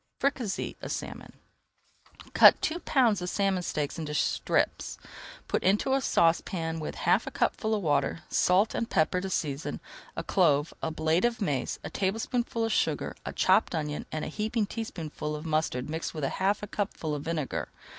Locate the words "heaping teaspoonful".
14.29-15.35